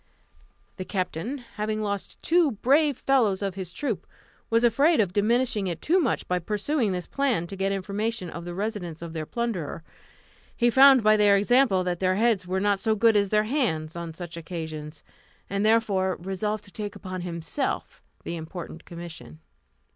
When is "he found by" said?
10.57-11.17